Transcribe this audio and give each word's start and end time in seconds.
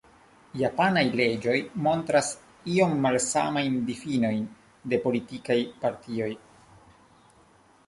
Japanaj 0.59 1.03
leĝoj 1.19 1.57
montras 1.87 2.31
iom 2.77 2.97
malsamajn 3.05 3.77
difinojn 3.91 4.41
de 4.95 5.01
politikaj 5.07 5.61
partioj. 5.85 6.33